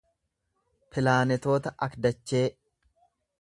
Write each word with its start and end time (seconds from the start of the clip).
pilaanetoota 0.95 1.73
akdachee 1.87 2.43